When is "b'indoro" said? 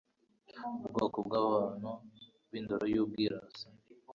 2.49-2.85